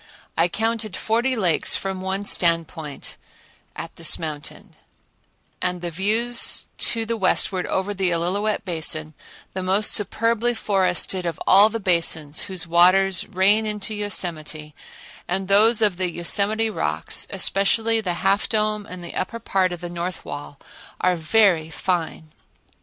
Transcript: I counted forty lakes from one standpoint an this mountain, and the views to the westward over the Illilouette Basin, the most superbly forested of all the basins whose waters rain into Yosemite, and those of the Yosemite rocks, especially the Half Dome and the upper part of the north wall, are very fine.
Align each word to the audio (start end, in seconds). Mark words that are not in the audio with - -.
I 0.35 0.47
counted 0.47 0.97
forty 0.97 1.35
lakes 1.35 1.75
from 1.75 2.01
one 2.01 2.25
standpoint 2.25 3.17
an 3.75 3.87
this 3.97 4.17
mountain, 4.17 4.75
and 5.61 5.81
the 5.83 5.91
views 5.91 6.65
to 6.79 7.05
the 7.05 7.15
westward 7.15 7.67
over 7.67 7.93
the 7.93 8.09
Illilouette 8.09 8.65
Basin, 8.65 9.13
the 9.53 9.61
most 9.61 9.91
superbly 9.91 10.55
forested 10.55 11.27
of 11.27 11.39
all 11.45 11.69
the 11.69 11.79
basins 11.79 12.45
whose 12.45 12.65
waters 12.65 13.27
rain 13.27 13.67
into 13.67 13.93
Yosemite, 13.93 14.73
and 15.27 15.47
those 15.47 15.83
of 15.83 15.97
the 15.97 16.09
Yosemite 16.09 16.71
rocks, 16.71 17.27
especially 17.29 18.01
the 18.01 18.15
Half 18.25 18.49
Dome 18.49 18.87
and 18.87 19.03
the 19.03 19.13
upper 19.13 19.37
part 19.37 19.71
of 19.71 19.81
the 19.81 19.87
north 19.89 20.25
wall, 20.25 20.57
are 20.99 21.15
very 21.15 21.69
fine. 21.69 22.31